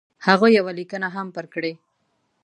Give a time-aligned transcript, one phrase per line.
[0.25, 1.73] هغه یوه لیکنه هم پر کړې.